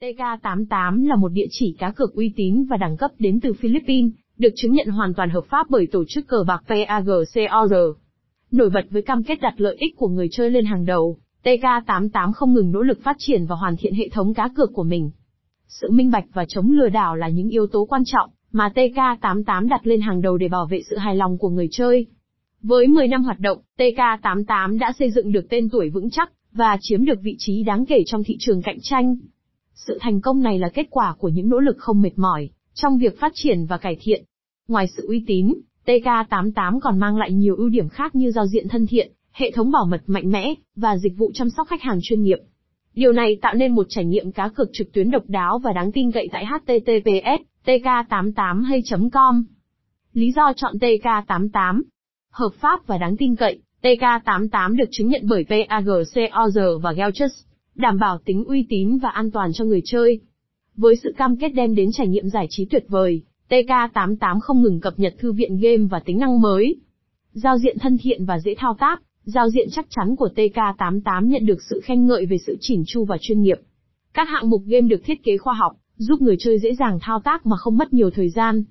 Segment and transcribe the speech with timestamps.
[0.00, 4.12] TK88 là một địa chỉ cá cược uy tín và đẳng cấp đến từ Philippines,
[4.38, 7.74] được chứng nhận hoàn toàn hợp pháp bởi tổ chức cờ bạc PAGCOR.
[8.50, 12.32] Nổi bật với cam kết đặt lợi ích của người chơi lên hàng đầu, TK88
[12.32, 15.10] không ngừng nỗ lực phát triển và hoàn thiện hệ thống cá cược của mình.
[15.66, 19.68] Sự minh bạch và chống lừa đảo là những yếu tố quan trọng mà TK88
[19.68, 22.06] đặt lên hàng đầu để bảo vệ sự hài lòng của người chơi.
[22.62, 26.76] Với 10 năm hoạt động, TK88 đã xây dựng được tên tuổi vững chắc và
[26.80, 29.16] chiếm được vị trí đáng kể trong thị trường cạnh tranh.
[29.76, 32.98] Sự thành công này là kết quả của những nỗ lực không mệt mỏi trong
[32.98, 34.24] việc phát triển và cải thiện.
[34.68, 35.54] Ngoài sự uy tín,
[35.86, 39.70] TK88 còn mang lại nhiều ưu điểm khác như giao diện thân thiện, hệ thống
[39.70, 42.38] bảo mật mạnh mẽ và dịch vụ chăm sóc khách hàng chuyên nghiệp.
[42.94, 45.92] Điều này tạo nên một trải nghiệm cá cược trực tuyến độc đáo và đáng
[45.92, 49.44] tin cậy tại https tk88hay.com.
[50.12, 51.82] Lý do chọn TK88
[52.30, 57.32] Hợp pháp và đáng tin cậy, TK88 được chứng nhận bởi PAGCOR và Gelchus,
[57.76, 60.20] đảm bảo tính uy tín và an toàn cho người chơi.
[60.76, 64.80] Với sự cam kết đem đến trải nghiệm giải trí tuyệt vời, TK88 không ngừng
[64.80, 66.76] cập nhật thư viện game và tính năng mới.
[67.32, 71.46] Giao diện thân thiện và dễ thao tác, giao diện chắc chắn của TK88 nhận
[71.46, 73.60] được sự khen ngợi về sự chỉn chu và chuyên nghiệp.
[74.14, 77.20] Các hạng mục game được thiết kế khoa học, giúp người chơi dễ dàng thao
[77.20, 78.64] tác mà không mất nhiều thời gian.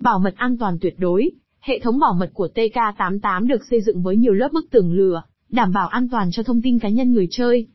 [0.00, 4.02] Bảo mật an toàn tuyệt đối, hệ thống bảo mật của TK88 được xây dựng
[4.02, 7.12] với nhiều lớp bức tường lửa, đảm bảo an toàn cho thông tin cá nhân
[7.12, 7.66] người chơi.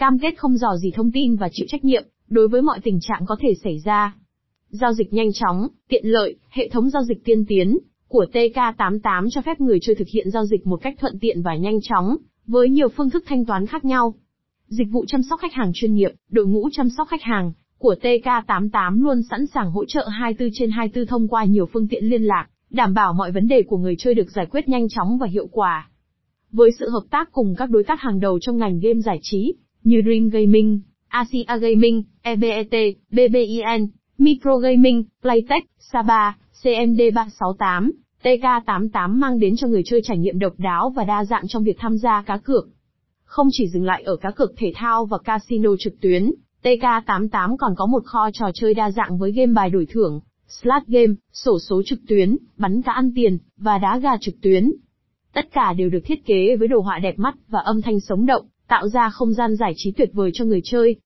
[0.00, 2.98] Cam kết không dò gì thông tin và chịu trách nhiệm, đối với mọi tình
[3.00, 4.14] trạng có thể xảy ra.
[4.68, 9.40] Giao dịch nhanh chóng, tiện lợi, hệ thống giao dịch tiên tiến của TK88 cho
[9.40, 12.68] phép người chơi thực hiện giao dịch một cách thuận tiện và nhanh chóng, với
[12.68, 14.14] nhiều phương thức thanh toán khác nhau.
[14.66, 17.94] Dịch vụ chăm sóc khách hàng chuyên nghiệp, đội ngũ chăm sóc khách hàng của
[18.02, 22.22] TK88 luôn sẵn sàng hỗ trợ 24 trên 24 thông qua nhiều phương tiện liên
[22.22, 25.26] lạc, đảm bảo mọi vấn đề của người chơi được giải quyết nhanh chóng và
[25.26, 25.88] hiệu quả.
[26.52, 29.54] Với sự hợp tác cùng các đối tác hàng đầu trong ngành game giải trí,
[29.84, 33.86] như Dream Gaming, Asia Gaming, EBET, BBIN,
[34.18, 37.90] Micro Gaming, Playtech, Saba, CMD368,
[38.22, 41.76] TK88 mang đến cho người chơi trải nghiệm độc đáo và đa dạng trong việc
[41.78, 42.68] tham gia cá cược.
[43.24, 46.30] Không chỉ dừng lại ở cá cược thể thao và casino trực tuyến,
[46.62, 50.82] TK88 còn có một kho trò chơi đa dạng với game bài đổi thưởng, slot
[50.86, 54.72] game, sổ số trực tuyến, bắn cá ăn tiền, và đá gà trực tuyến.
[55.32, 58.26] Tất cả đều được thiết kế với đồ họa đẹp mắt và âm thanh sống
[58.26, 60.96] động, tạo ra không gian giải trí tuyệt vời cho người chơi.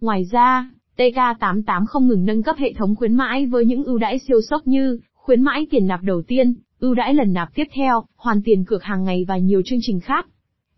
[0.00, 4.18] Ngoài ra, TK88 không ngừng nâng cấp hệ thống khuyến mãi với những ưu đãi
[4.18, 8.04] siêu sốc như khuyến mãi tiền nạp đầu tiên, ưu đãi lần nạp tiếp theo,
[8.16, 10.26] hoàn tiền cược hàng ngày và nhiều chương trình khác.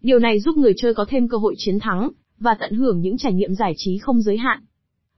[0.01, 3.19] Điều này giúp người chơi có thêm cơ hội chiến thắng và tận hưởng những
[3.19, 4.61] trải nghiệm giải trí không giới hạn.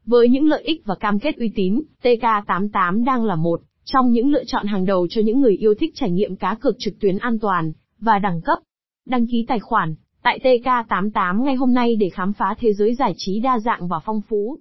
[0.06, 4.30] Với những lợi ích và cam kết uy tín, TK88 đang là một trong những
[4.30, 7.18] lựa chọn hàng đầu cho những người yêu thích trải nghiệm cá cược trực tuyến
[7.18, 8.58] an toàn và đẳng cấp.
[9.06, 13.14] Đăng ký tài khoản tại TK88 ngay hôm nay để khám phá thế giới giải
[13.16, 14.58] trí đa dạng và phong phú.